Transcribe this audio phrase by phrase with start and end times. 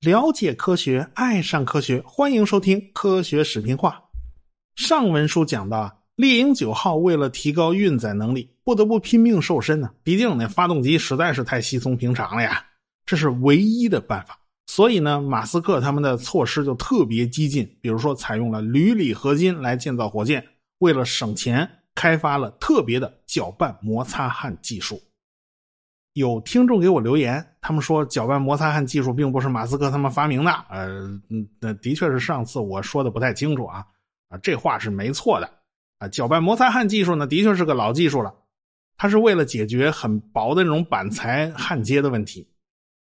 [0.00, 3.90] 了解科学，爱上科学，欢迎收听《科学视频化》。
[4.82, 9.90] 上文书讲到啊，猎鹰九号为了提高运载能力，不得不拼命瘦身呢。
[10.02, 12.64] 毕竟那发动机实在是太稀松平常了呀，
[13.04, 14.38] 这是唯一的办法。
[14.66, 20.42] 所以呢，马斯克他们的措施就特别激进，比如说采用了铝锂合金来建造火箭，
[20.78, 25.00] 为了省钱，开发了特别的搅拌摩擦焊技术。
[26.14, 30.50] 有听众给我留言，他们说搅拌摩擦焊技术并不是马斯克他们发明的。
[30.68, 30.88] 呃，
[31.28, 33.86] 嗯，那的确是上次我说的不太清楚啊，
[34.28, 35.48] 啊，这话是没错的。
[35.98, 38.34] 啊，搅拌摩擦焊技术呢，的确是个老技术了，
[38.96, 42.48] 它是为了解决很薄的那种板材焊接的问题。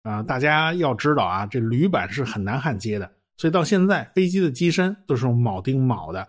[0.04, 6.28] 啊，大家要知道啊，这铝板是很难焊接的，所以到现在飞机的机身都是用铆钉铆的。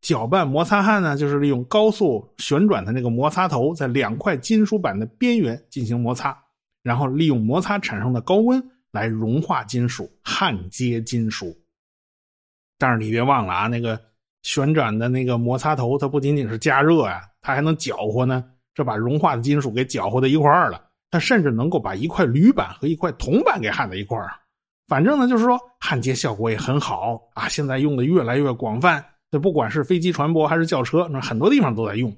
[0.00, 6.36] 搅拌摩擦焊呢，就是利用高速旋转的那个摩擦头，在两块金属板的边缘进行摩擦，
[6.82, 11.56] 然后利用摩擦产生的高温来融化金属、焊接金属。
[12.78, 14.00] 但是你别忘了啊，那个
[14.42, 18.44] 旋转的那个摩擦头，它不仅仅是加热啊，它还能搅和呢。
[18.74, 24.30] 这把融化的金属给搅和在一块儿了，它甚至能够把一块铝板和一块铜板给焊在一块儿。
[24.86, 29.04] 反正呢，就是说焊接效果也很好啊，现在用的越来越广泛。
[29.30, 32.16] 这不管是飞机船舶还是轿车，那很多地方都在用。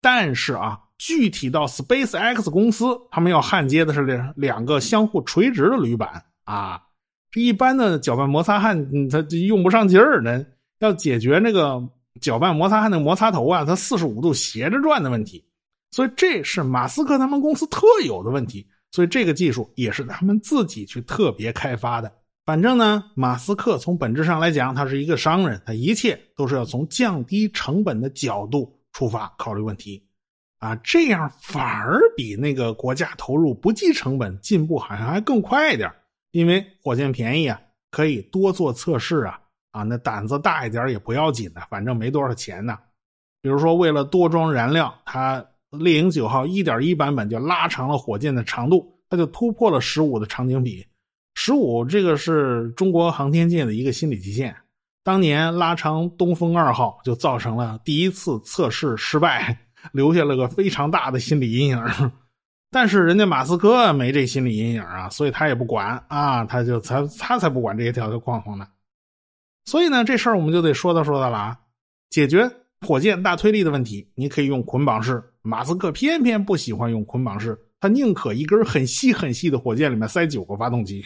[0.00, 6.82] 但是啊，具体到 Space X 公司，他们要焊接的是两两个相互垂直的铝板啊。
[7.30, 10.44] 这一般的搅拌摩擦焊，它用不上劲儿呢。
[10.80, 11.80] 要解决那个
[12.20, 15.44] 搅拌摩擦焊的摩擦头啊，它四十五度斜着转的问题，
[15.90, 18.66] 所以这是马斯克他们公司特有的问题。
[18.90, 22.12] 所以这个技术也是他们自己去特别开发的。
[22.50, 30.04] 反正呢，马斯克从本质上来讲，他是一个商人，他一切都是要从降低成本的角度出发考虑问题，
[30.58, 35.88] 啊，这样反而比那个国家投入不计成本进步好像还更快一点，
[36.32, 37.60] 因为火箭便宜啊，
[37.92, 39.38] 可以多做测试啊，
[39.70, 42.76] 啊，那胆子大一点也不要紧的，反正没多少钱呢。
[43.40, 50.84] 比如说，为了多装燃料，他猎鹰九号一点一版本就拉长了火箭的长度，它就突破了十五的长径比。
[51.34, 54.54] 十五，这个是中国航天界的一个心理极限。
[55.02, 59.58] 当年拉长东风二号就造成了第一次测试失败，
[59.92, 62.12] 留下了个非常大的心理阴影。
[62.70, 68.68] 但是人家马斯克没这心理阴影啊，所以他也不管啊，他就他他才不管这些条条框框呢。
[69.64, 71.58] 所以呢，这事儿我们就得说道说道了啊。
[72.10, 72.50] 解决
[72.86, 75.22] 火箭大推力的问题，你可以用捆绑式。
[75.42, 81.04] 马斯克偏偏不喜欢用捆绑式，他宁可一根很细很细的火箭里面塞九个发动机。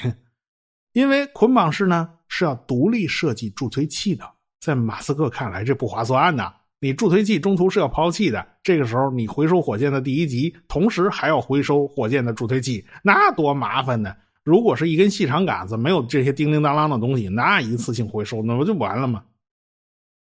[0.93, 4.29] 因为捆绑式呢是要独立设计助推器的，
[4.61, 6.53] 在马斯克看来这不划算呐。
[6.81, 14.15] 你助推器中途是要抛弃的，这个时候你回收火箭的第一级，同时还要回收火箭的助推器，那多麻烦呢！
[14.43, 19.25] 如果是一根细长杆子，没有这些叮叮当当的东西，那一次性回收那不就完了吗？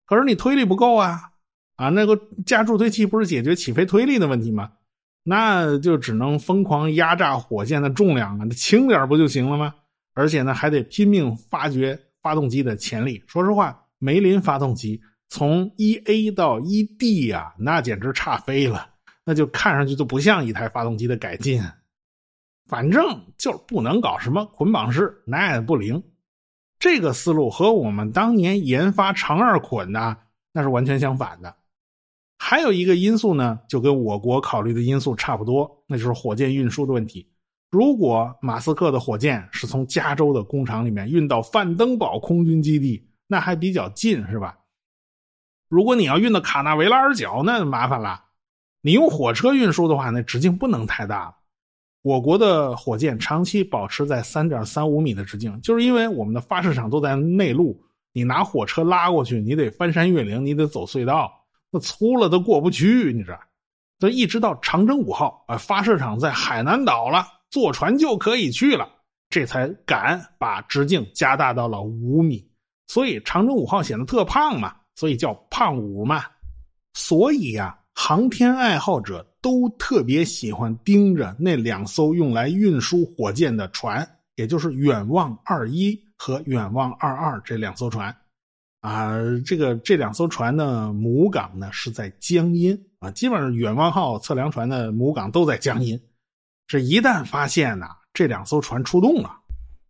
[0.07, 1.31] 可是你推力不够啊，
[1.75, 4.71] 啊，那个加助推器不是解决起飞推力的问题吗？
[5.29, 9.75] 那就只能疯狂压榨火箭的重量啊，那轻点不就行了吗？
[10.13, 13.21] 而且呢，还得拼命发掘发动机的潜力。
[13.27, 18.87] 说实话，梅林发动机从一 A 到一 D 啊，那简直差飞了，
[19.25, 21.61] 那就看上去就不像一台发动机的改进。
[22.69, 26.01] 反正就是不能搞什么捆绑式，那也不灵。
[26.79, 30.15] 这个思路和我们当年研发长二捆的，
[30.53, 31.56] 那是完全相反的。
[32.39, 37.27] 还有一个因素呢，就跟我国考虑的因素差不多，那就是火箭运输的问题。
[37.69, 44.57] 如果马斯克的火箭是从加州的工厂里面运到范登堡空军基地，那还比较近，是吧？
[45.67, 48.23] 如果你要运到卡纳维拉尔角，那麻烦了。
[48.81, 51.35] 你用火车运输的话，那直径不能太大。
[52.03, 57.83] 我国的火箭长期保持在三点三五米的直径，就是因为我们的发射场都在内陆，
[58.13, 61.36] 你拿火车拉过去，你得翻山越岭，你得走隧道，
[61.71, 63.11] 那粗了都过不去。
[63.13, 63.39] 你知道，
[63.99, 67.25] 这一直到长征五号啊，发射场在海南岛了。
[67.49, 68.89] 坐船就可以去了，
[69.29, 72.45] 这才敢把直径加大到了五米，
[72.87, 76.25] 所以长征五号显得特胖嘛，所以叫胖五嘛。
[76.93, 84.05] 所以呀，航天爱好者都特别喜欢盯着那两艘用来运输火箭的船，
[84.35, 88.13] 也就是远望二一和远望二二这两艘船。
[88.81, 95.99] 啊，这个这两艘船的母港呢是在江阴啊，基本上远望号测量船的母港都在江阴。
[96.67, 99.31] 这一旦发现呢，这两艘船出动了，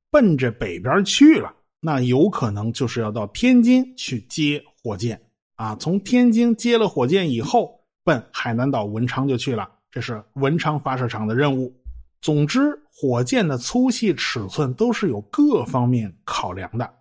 [0.10, 5.22] 奔着北边去了，那有可能就是要到天津去接火箭
[5.56, 5.76] 啊。
[5.76, 9.70] 从天津接了火箭以后，奔海南岛文昌就去了。
[9.90, 11.76] 这是文昌发射场的任务。
[12.22, 16.94] 总之，火箭的粗细尺寸都是有各方面考量的，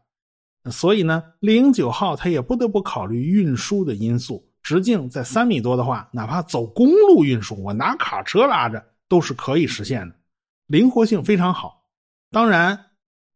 [0.71, 4.45] 所以呢，猎鹰九号它也不得不考虑运输的因素。
[4.63, 10.15] 直径在三米多的话，哪怕走公路运输，我拿卡车拉着都是可以实现的，
[10.67, 11.85] 灵活性非常好。
[12.33, 12.77] 当然，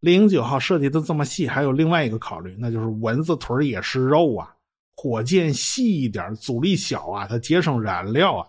[0.01, 4.53] 猎鹰九号设计的这么细，还有另外一个考虑，那就是蚊子腿也是肉啊。
[4.97, 8.47] 火箭细一点，阻力小啊，它节省燃料啊。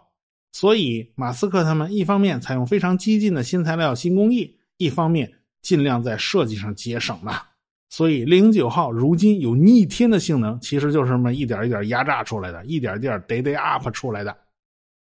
[0.52, 5.32] 所以，马斯克他们一方面采用非常激进的新材料、新工艺，一方面
[5.62, 7.51] 尽量在设计上节省了。
[7.92, 14.34] 所以，零九号如今有逆天的性能，其实就是这么一点一点压榨出来的，一点一点 day day up 出来的。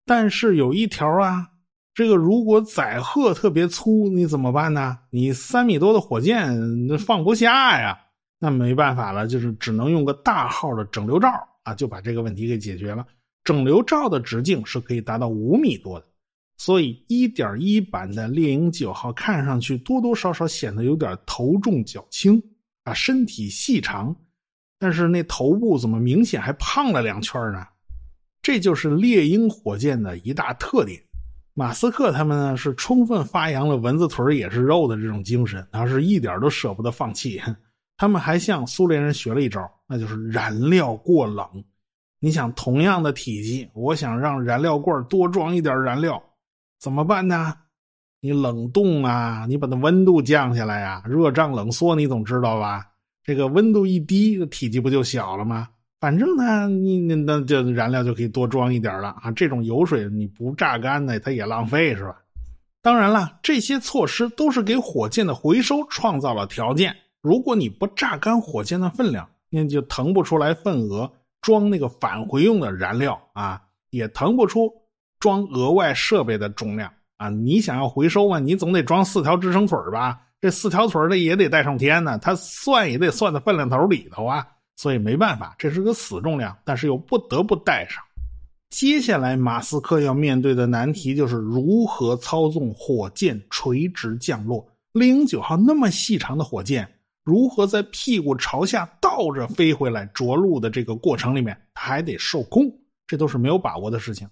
[0.04, 1.50] 但是有一条啊，
[1.94, 4.98] 这个如果载荷特别粗，你怎么办呢？
[5.10, 7.96] 你三米多的火箭那放不下呀，
[8.40, 11.28] 那没办法了，就是只能用个大号的整流罩
[11.62, 13.06] 啊，就把这个问题给解决了。
[13.44, 16.06] 整流罩的直径是可以达到五米多的，
[16.56, 22.42] 所以一点一版的猎鹰九号看上去多多少少显得有点头重脚轻。
[22.84, 24.14] 啊，身体细长，
[24.78, 27.66] 但是那头部怎么明显还胖了两圈呢？
[28.42, 31.02] 这就是猎鹰火箭的一大特点。
[31.52, 37.42] 马斯克他们呢是充分发扬了蚊子腿也是肉的这种精神，他是一点都舍不得放弃。
[37.98, 41.46] 他们还向苏联人学了一招，那就是燃料过冷。
[42.18, 46.22] 你想，同样的体积，我想让燃料罐多装一点燃料，
[46.78, 47.54] 怎么办呢？
[48.20, 52.86] 你冷冻啊，你把它温度降下来呀，热胀冷缩，你总知道吧？
[53.24, 55.68] 这个温度一低，体积不就小了吗？
[56.00, 59.30] 反正呢，你那那就燃料就可以多装一点了啊。
[59.30, 62.16] 这种油水你不榨干呢，它也浪费是吧？
[62.82, 66.96] 当然了，这些措施都是给火箭的回收创造了条件。
[67.20, 74.70] 如果你不榨干火箭的分量，那就腾不出来份额装那个返回用的燃料啊，也腾不出
[75.18, 76.90] 装额外设备的重量。
[77.20, 80.18] 啊，你想要回收啊，你总得装四条支撑腿吧？
[80.40, 84.46] 这四条腿的也得带上天呢，它算也得算在分量头里头啊。
[84.74, 88.02] 所以没办法，这是个死重量，但是又不得不带上。
[88.70, 94.66] 接下来，马斯克要面对的难题就是如何操纵火箭垂直降落。
[94.92, 96.90] 零九号那么细长的火箭，
[97.22, 102.64] 如何在屁股朝下倒着飞回来着陆的这个过程里面，还得受控，
[103.06, 104.26] 这都是没有把握的事情。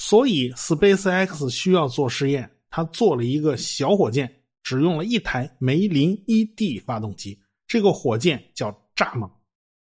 [0.00, 2.50] 所以，SpaceX 需要做试验。
[2.70, 7.38] 他做了一个小火箭，只用了一台梅林 1D 发动机。
[7.66, 9.30] 这个火箭叫蚱蜢。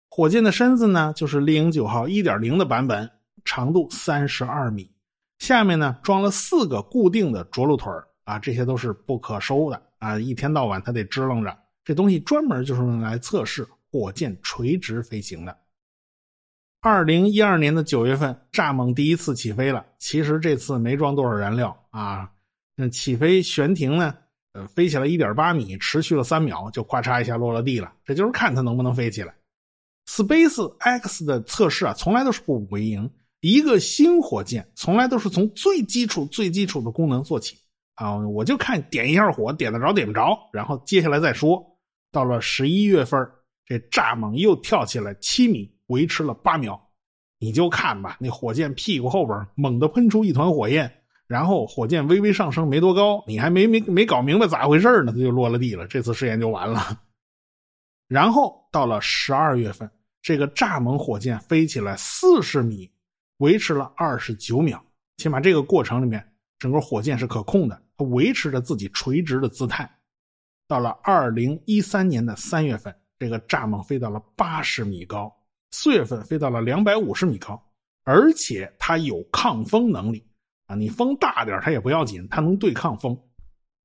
[0.08, 3.08] 火箭的身子呢，就是猎鹰九号1.0的版本，
[3.44, 4.90] 长度32米。
[5.40, 7.92] 下面呢，装了四个固定的着陆腿
[8.24, 11.54] 啊，这些都是不可收的啊，一天到晚它得支棱着。
[11.84, 15.54] 这东西专门就是用来测试火箭垂直飞行的。
[16.80, 19.84] 二零一二年的九月份，蚱蜢第一次起飞了。
[19.98, 22.30] 其实这次没装多少燃料啊。
[22.76, 24.14] 那起飞悬停呢？
[24.52, 27.92] 呃，飞起来一点八米，持续了三秒，就咔嚓一下落了地了。
[28.04, 29.34] 这就是看它能不能飞起来。
[30.06, 33.10] Space X 的测试啊，从来都是步步为营。
[33.40, 37.56] 一个新火箭从来都是从最基础、最基础的功能做起
[37.94, 38.16] 啊。
[38.18, 41.60] 我就看点一下火，点得着点不着，然后接下来再说。
[42.12, 43.20] 到了十一月份，
[43.66, 45.70] 这蚱蜢又跳起来七米。
[45.88, 46.80] 维持了八秒，
[47.38, 50.90] 你就看吧，那火箭屁股后边猛地喷出一团火焰，
[51.26, 55.86] 然后火箭微微上升没多高，你还没没没搞明白咋回事呢，它就落了地了。
[55.86, 57.02] 这次试验就完了。
[58.06, 59.90] 然后到了十二月份，
[60.22, 62.90] 这个蚱蜢火箭飞起来四十米，
[63.38, 64.82] 维持了二十九秒，
[65.18, 66.26] 起码这个过程里面，
[66.58, 69.90] 整个火箭是可控的，它维持着自己垂直的姿态。
[70.66, 75.34] 到了二零一三年的三月份，这个蚱蜢飞到了八十米高。
[75.70, 77.62] 四月份飞到了两百五十米高，
[78.04, 80.26] 而且它有抗风能力
[80.66, 80.74] 啊！
[80.74, 83.18] 你风大点它也不要紧，它能对抗风。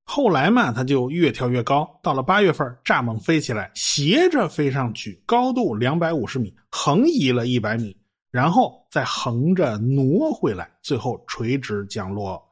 [0.06, 7.96] 后来嘛，它就越跳越高，到了八月份，蚱蜢飞起来，斜着飞上去，高度两百五十米，横移了一百米，
[8.30, 12.42] 然后再横着挪回来，最后垂直降落。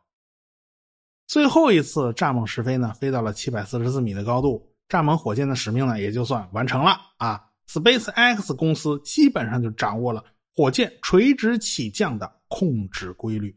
[1.27, 7.43] 最后一次蚱蜢试飞呢，飞到了七百四十四米的高度，蚱蜢火箭的使命呢，也就算完成了啊。
[7.69, 13.55] SpaceX 公司基本上就掌握了火箭垂直起降的控制规律。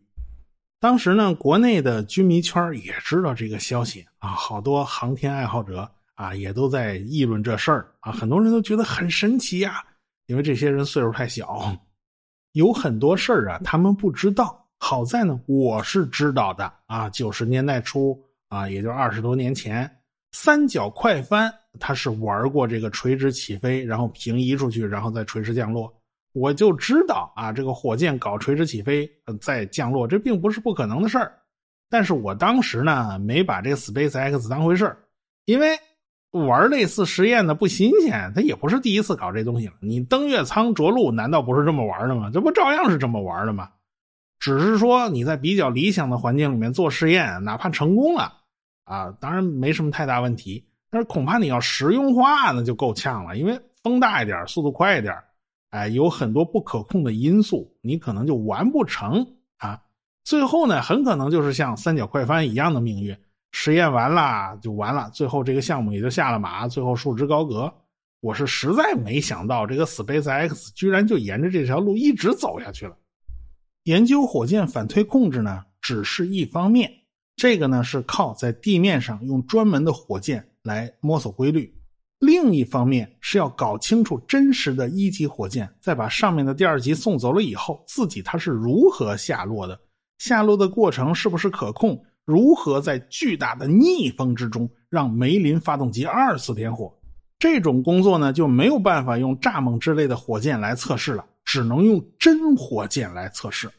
[0.80, 9.84] 当时呢，国内的军迷圈也知道这个消息啊，好多航天爱好者啊也都在议论这事儿啊，很多人都觉得很神奇呀，
[10.28, 11.76] 因为这些人岁数太小，
[12.52, 14.62] 有很多事儿啊他们不知道。
[14.78, 19.90] 好在呢，我是知道的啊，九十年代初啊，也就二十多年前。
[20.34, 25.94] 三角快帆，他是玩过这个垂直起飞，然后平移出去，然后再垂直降落。
[26.34, 31.32] 我就知道啊，这个火箭搞垂直起飞再降落，这并不是不可能的事儿。
[31.90, 34.98] 但是我当时呢，没把这个 SpaceX 当回事儿，
[35.46, 35.78] 因为
[36.32, 39.74] 玩类似实验的不新鲜，他也不是第一次搞这东西了。
[39.80, 42.30] 你登月舱着陆，难道不是这么玩的吗？
[42.34, 43.70] 这不照样是这么玩的吗？
[44.38, 48.34] 只是说你在比较理想的环境里面做试验，哪怕成功了
[48.84, 50.68] 啊，当然没什么太大问题。
[50.96, 55.14] 但是恐怕你要实用化，那就够呛了，因为风大一点，速度快一点。
[55.72, 59.78] 哎，有很多不可控的因素，你可能就完不成啊。
[60.24, 63.14] 最后呢，很可能就是像三角快翻一样的命运。
[63.52, 67.74] 实验完了就完了，最后这个项目也就下了马，最后束之高阁。
[68.22, 72.96] 我是实在没想到，这个 SpaceX 居然就沿着这条路一直走下去了。
[73.84, 76.90] 研究火箭反推控制呢，只是一方面，
[77.36, 81.74] 这个呢是靠在地面上用专门的火箭来摸索规律。
[82.20, 89.80] 另一方面是要搞清楚真实的一级火箭在把上面的第二级送走了以后，自己它是如何下落的，
[90.18, 96.92] 下落的过程是不是可控，如何在巨大的逆风之中让梅林发动机二次点火。
[97.38, 103.70] 这种工作呢就没有办法用蚱蜢之类的火箭来测试了，只能用真火箭来测试。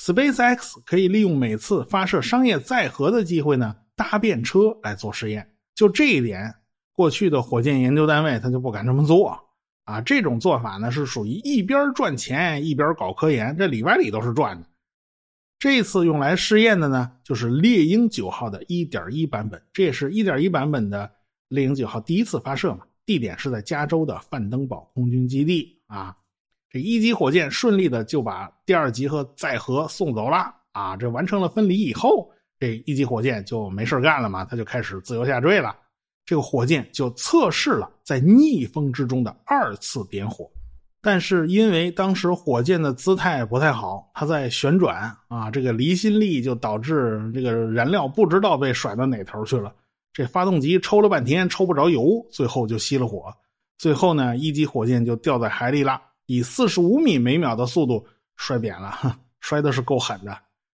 [0.00, 6.52] SpaceX 可以利用每次发射商业载荷的机会呢搭便车来做实验，就这一点。
[6.92, 9.38] 过去的火箭研究单位他就不敢这么做
[9.84, 10.00] 啊！
[10.00, 14.66] 这种做法呢是属于一边赚钱一边搞科研，这里外里都是赚的。
[15.58, 21.12] 这次用来试验的呢，就是猎鹰九号的1.1版本，这也是一点一版本的
[21.48, 22.86] 猎鹰九号第一次发射嘛。
[23.04, 26.16] 地点是在加州的范登堡空军基地啊。
[26.70, 30.96] 这一级火箭顺利的就把第二级和载荷送走了啊！
[30.96, 32.32] 这完成了分离以后，
[32.66, 35.76] 这一级火箭就没事干了嘛，它就开始自由下坠了。
[36.24, 40.50] 这个火箭就测试了在逆风之中的二次点火，
[41.00, 49.72] 但是因为当时火箭的姿态不太好，它在旋转啊，这个离心力就导致这个燃料不知道被甩到哪头去了。
[50.12, 53.32] 这发动机抽了半天抽不着油，最后就熄了火。
[53.78, 58.04] 最后呢，一级火箭就掉在海里了，以四十五米每秒的速度
[58.34, 60.36] 摔扁了， 摔的是够狠的。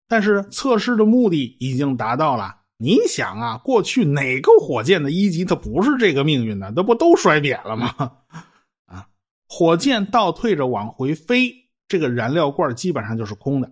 [0.07, 2.55] 但是测试的目的已经达到了。
[2.79, 6.71] 你想啊，过去哪个火箭的一级它不是这个命运呢？
[6.75, 7.91] 那不都摔扁了吗？
[8.85, 9.07] 啊，
[9.49, 11.51] 火箭倒退着往回飞，
[11.87, 13.71] 这个燃料罐基本上就是空的。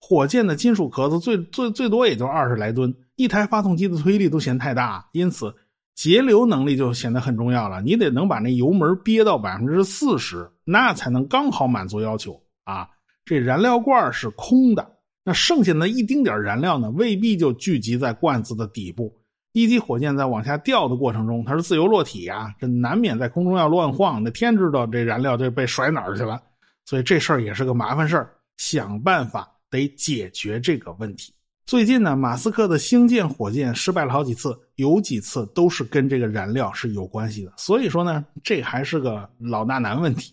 [0.00, 5.54] 火箭的金属壳子最最最多也就二十来吨，一台发动机的推力都嫌太大，因此
[5.94, 7.82] 节流能力就显得很重要了。
[7.82, 12.88] 你得能把那油门憋到百分之四十，那才能刚好满足要求啊。
[13.26, 14.95] 这燃料罐是空的。
[15.26, 19.12] 那剩下的一丁点燃料呢，未必就聚集在罐子的底部。
[19.50, 24.22] 一级火箭在往下掉的过程中，它是自由落体呀，这难免在空中要乱晃。
[24.22, 26.40] 那天知道这燃料就被甩哪儿去了，
[26.84, 31.32] 所以这事儿也是个麻烦事儿，想办法得解决这个问题。
[31.64, 37.52] 最近呢，马斯克的星舰火箭失败了好几次，有几次都是跟这个燃料是有关系的。
[37.56, 40.32] 所以说呢，这还是个老大难问题。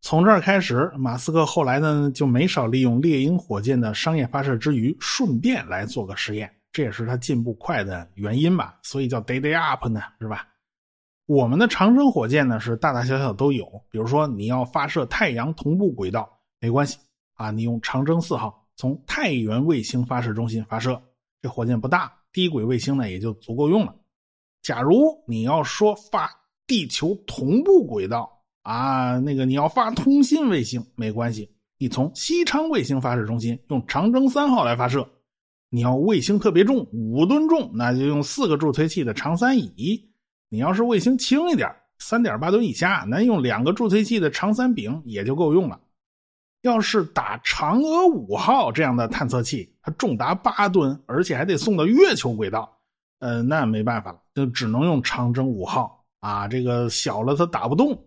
[0.00, 8.78] 从这儿开始，马斯克后来呢就没少利用猎鹰火箭的商业发射之余，顺便来做个实验，这也是他进步快的原因吧。
[8.82, 10.46] 所以叫 day day up 呢，是吧？
[11.26, 16.96] 我们的长征火箭呢是大大小小都有，比如说你要发射太阳同步轨道，没关系
[17.34, 20.98] 啊，你用长征四号从太原卫星发射中心发射，
[21.42, 23.94] 这火箭不大，低轨卫星呢也就足够用了。
[24.62, 26.30] 假如你要说发
[26.66, 28.37] 地球同步轨道，
[28.68, 35.08] 啊，那个你要发通信卫星没关系，你从西昌卫星发射中心用长征三号来发射。
[35.70, 40.06] 你要卫星特别重，五吨重，那就用四个助推器的长三乙。
[40.50, 41.66] 你要是卫星轻一点，
[41.98, 45.80] 三点八吨以下，那用两个助推器的长三丙也就够用了。
[46.60, 52.70] 要是打嫦娥五号这样的探测器，它重达八吨，而且还得送到月球轨道，
[53.20, 57.98] 呃，那没办法了，就只能用长征五号啊，这个小了它打不动。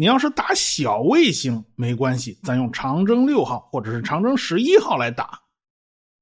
[0.00, 5.40] 你要是打小卫星没关系，咱用长征六号或者是长征十一号来打。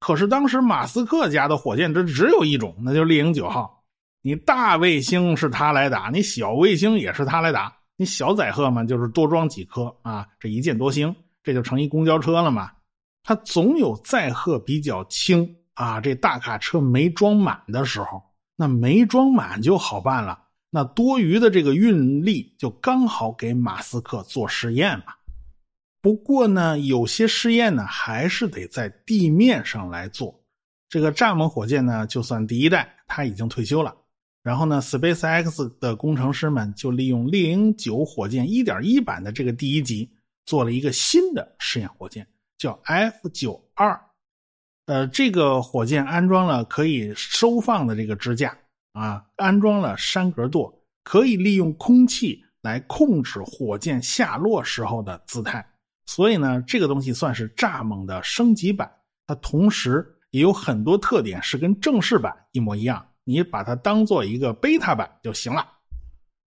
[0.00, 3.85] 可是当时马斯克家的火箭这只有一种，那就是猎鹰九号。
[4.23, 7.76] 你大卫星是他来打，你小卫星也是他来打。
[7.99, 12.71] 你小载荷嘛，就是多装几颗啊，这一箭多星，这就成一公交车了嘛。
[13.23, 18.23] 它总有载荷比较轻啊，这大卡车没装满的时候，
[18.56, 20.46] 那没装满就好办了。
[20.70, 25.14] 那多余的这个运力就刚好给马斯克做实验嘛。
[26.00, 30.40] 不过呢，有些试验呢还是得在地面上来做。
[30.88, 33.94] 这个蚱蜢火箭呢，就算第一代，它已经退休了。
[34.42, 40.08] 然后呢，SpaceX 的工程师们就利用猎鹰九火箭1.1版的这个第一级，
[40.44, 42.25] 做了一个新的试验火箭，
[42.56, 44.00] 叫 F 九二。
[44.85, 48.56] 呃，这个火箭安装了可以收放的这个支架
[48.97, 50.73] 啊，安装了山格舵，
[51.05, 55.65] 可以利用空气来控制火箭下落时候的姿态。
[56.07, 58.91] 所以呢，这个东西算是蚱蜢的升级版。
[59.26, 65.67] 它同时也有很多特点是跟正式版一模一样，你把它当做一个贝塔版就行了。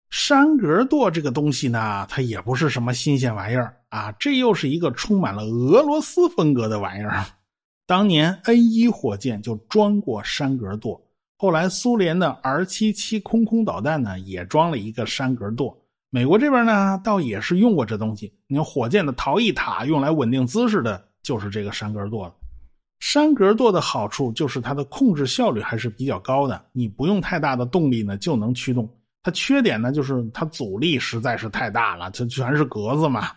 [0.09, 7.25] 山格舵这个东西呢，它也不是什么新鲜玩意儿啊，这又是一个充满了俄罗斯风格的玩意儿。
[7.87, 11.06] 当年 N 一火箭就装过山格舵，
[11.38, 15.76] 后来苏联的 R 七七空空导弹呢也装了一个山格舵。
[16.09, 18.33] 美国这边呢，倒也是用过这东西。
[18.47, 22.35] 你看，火箭的逃逸塔用来稳定姿势的，就是这个山格舵了。
[23.00, 28.88] 山格舵的好处就是它的控制效率还是比较高的，你不用太大的动力呢就能驱动。
[29.23, 33.28] 它缺点呢就是它阻力实在是太大了，它全是格子嘛。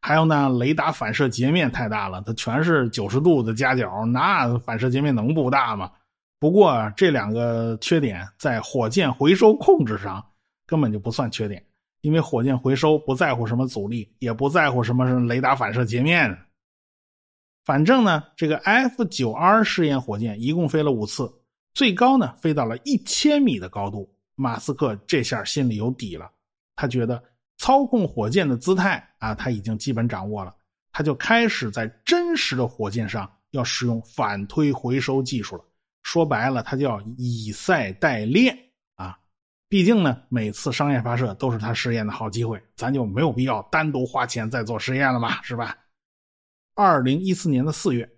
[0.00, 5.90] 还有呢，雷达反射截面太大了，它全是九十度的夹角，那反射截面能不大吗？
[6.38, 10.24] 不过这两个缺点在火箭回收控制上
[10.66, 11.64] 根本就不算缺点。
[12.00, 16.38] 因为火箭回收不在乎什么阻力，也不在乎什么是雷达反射截面。
[17.64, 21.28] 反正呢，这个 F 九 R 试验火箭一共飞了五次，
[21.74, 24.08] 最高呢飞到了一千米的高度。
[24.36, 26.30] 马斯克这下心里有底了，
[26.76, 27.20] 他觉得
[27.56, 30.54] 操控火箭的姿态啊，他已经基本掌握了，
[30.92, 35.64] 他就开始在真实的火箭上要使用反推回收技术了。
[36.08, 38.56] 说白了，它叫以赛代练
[38.94, 39.18] 啊。
[39.68, 45.76] 毕竟呢，每次商业发射都是他试验的好机会，咱就没有必要单独花钱再做实验了嘛，是吧？
[46.74, 48.08] 二零一四年的四月，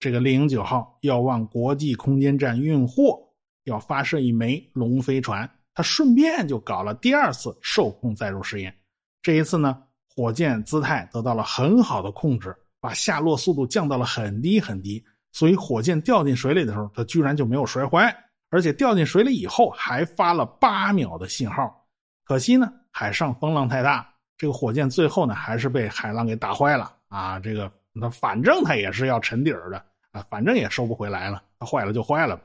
[0.00, 3.16] 这个猎鹰九号要往国际空间站运货，
[3.62, 8.76] 要发射一枚龙飞船，他顺便就搞了第二次受控载入实验。
[9.22, 9.80] 这一次呢，
[10.16, 15.04] 火箭姿态得到了很好的控制，把下落速度降到了很低很低，
[15.36, 18.16] 所以火箭掉进水里的时候，它居然就没有摔坏。
[18.48, 21.86] 而且掉进水里以后还发了八秒的信号，
[22.24, 24.08] 可惜呢，海上风浪太大，
[24.38, 27.38] 这个火箭最后呢还是被海浪给打坏了啊！
[27.38, 32.40] 这个那反正它也是要沉底儿的啊，反正也收不回来了，它坏了就坏了。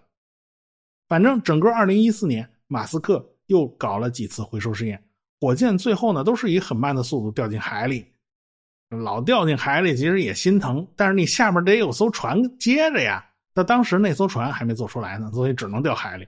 [1.08, 5.02] 反正整个二零一四年，马斯克又搞了几次回收试验，
[5.40, 8.11] 火箭最后呢都是以很慢的速度掉进海里，
[9.00, 13.26] 老掉进海里其实也心疼，但是你下面得有艘船接着呀。
[13.54, 16.28] 那当时那艘船还没做出来呢，所以只能掉海里。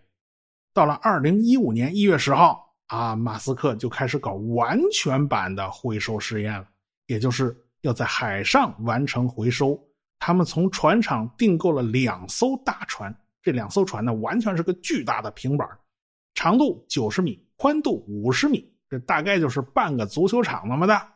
[0.73, 6.65] 到了二零一五年一月十号啊，马斯克就开始搞完全版的回收试验了，
[7.07, 9.77] 也就是要在海上完成回收。
[10.19, 15.67] 他们从船厂订购了两艘大船，这两艘船呢，完全是个巨大的平板，
[16.33, 21.12] 长度九十米，宽度五十米，这大概就是半个足球场那么大。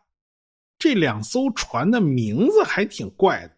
[0.79, 3.51] 这两艘船的名字还挺怪的，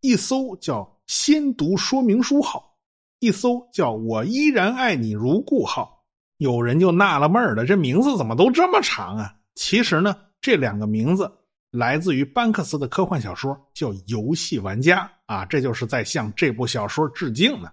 [0.00, 0.96] 一艘叫。
[1.06, 2.76] 先读说明书号，
[3.18, 6.04] 一艘叫我依然爱你如故号。
[6.36, 9.34] 有人就纳了闷了，这名字怎么都这么长啊？
[9.56, 11.28] 其实呢，这两个名字
[11.72, 15.04] 来自于班克斯的科幻小说，叫《游戏玩家》
[15.34, 17.68] 啊，这就是在向这部小说致敬呢。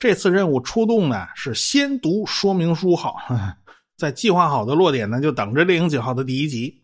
[0.00, 3.14] 这次任务出动呢是先读说明书号，
[3.96, 6.83] 在计划好的落点呢就等着猎鹰九号的第一集。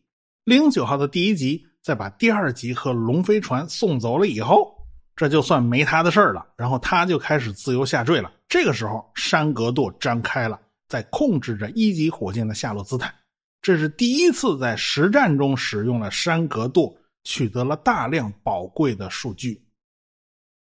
[0.51, 4.77] 猎鹰九号的第一集再把第二集和龙飞船送走了以后。
[5.15, 8.33] 这就算没他的事了，然后他就开始自由下坠了。
[8.49, 10.59] 这个时候，山格舵张开了，
[10.89, 13.15] 在控制着一级火箭的下落姿态。
[13.63, 19.63] 这是第一次在实战中使用了山格舵，取得了大量宝贵的数据。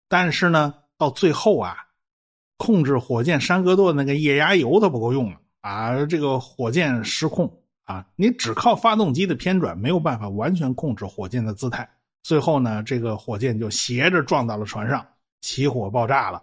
[0.09, 1.77] 但是呢，到最后啊，
[2.57, 7.58] 控制火箭山格舵那个液压油都不够用了啊，这个火箭失控
[7.89, 11.89] 啊，你只靠发动机的偏转没有办法完全控制火箭的姿态。
[12.23, 15.07] 最后呢，这个火箭就斜着撞到了船上，
[15.41, 16.43] 起火爆炸了。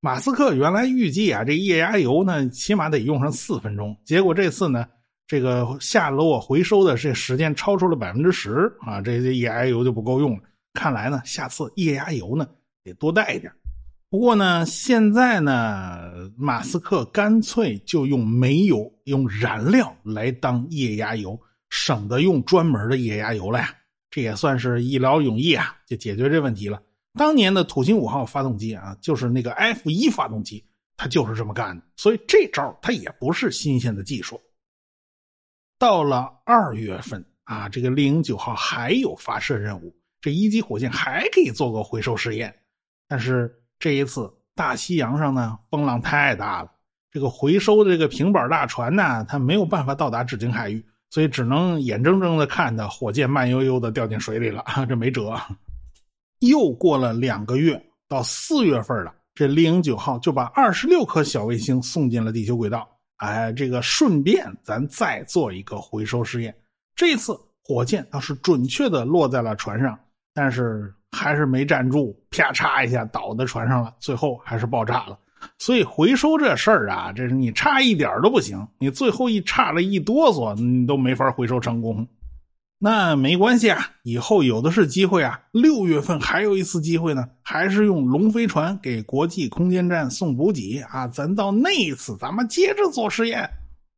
[0.00, 3.96] 马斯克原来预计啊，这液压油呢，起码得用上四分钟。
[4.04, 4.86] 结果这次呢，
[5.26, 10.42] 这个下落回收的这时间超出了百分之十啊，这这液压油就不够用了。
[10.74, 12.46] 看来呢，下次液压油呢
[12.82, 13.50] 得多带一点。
[14.14, 21.36] 不过呢，现在呢，马斯克干脆就用煤油、用燃料来当液压油，
[21.68, 23.74] 省得用专门的液压油了呀。
[24.12, 26.80] 这也算是一劳永逸啊，就解决这问题了。
[27.14, 30.64] 当年的土星五号发动机啊，就是那个 F 一发动机，
[30.96, 31.84] 它就是这么干的。
[31.96, 34.40] 所以这招它也不是新鲜的技术。
[35.76, 42.54] 到了二月份啊，这个猎鹰九号还有发射任务，这一级火箭还可以做个回收实验。
[43.08, 46.70] 但是这一次大西洋上呢，风浪太大了，
[47.10, 50.84] 这个回收的这个平板大船呢，它没有办法到达指定海域。
[51.10, 55.40] 所以只能眼睁睁的看着火箭慢悠悠的掉进水里了， 这没辙。
[56.40, 62.88] 又过了两个月，到四月份了，这猎鹰九号就把二十六颗小卫星送进了地球轨道。
[63.18, 66.52] 哎，这个顺便咱再做一个回收试验。
[66.96, 69.96] 这次火箭倒是准确的落在了船上，
[70.34, 75.18] 但是还是没站住，啪嚓一下倒在船上了，最后还是爆炸了。
[75.58, 82.06] 所以回收这事儿啊，这是你差一点都不行，你最后一差了一哆嗦，你都没法回收成功。
[82.78, 85.40] 那没关系啊，以后有的是机会啊。
[85.52, 91.06] 六月份还有一次机会呢，还是用龙飞船给国际空间站送补给啊。
[91.08, 93.48] 咱到那一次，咱们接着做实验。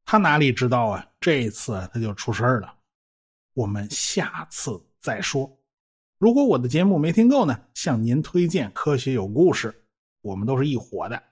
[0.05, 1.05] 他哪里知道啊？
[1.21, 2.73] 这一次他就出事儿了。
[3.55, 5.51] 我们下次再说。
[6.19, 9.69] 如果我的节目没听够呢，向您推荐《科学有故事》，
[10.23, 11.23] 我们都是一伙的。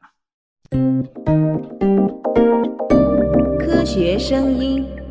[3.58, 5.03] 科学声音。